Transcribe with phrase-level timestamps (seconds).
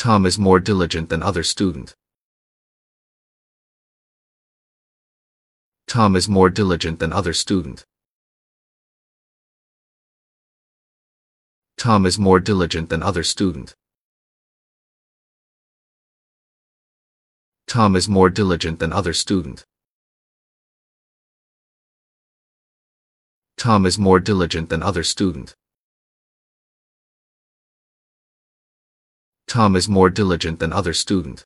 [0.00, 1.94] Tom is more diligent than other student.
[5.86, 7.84] Tom is more diligent than other student.
[11.76, 13.74] Tom is more diligent than other student.
[17.66, 19.66] Tom is more diligent than other student.
[23.58, 25.54] Tom is more diligent than other student.
[29.50, 31.44] Tom is more diligent than other student.